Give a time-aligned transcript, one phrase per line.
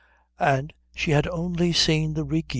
[0.39, 2.49] And she had only seen the Rigi.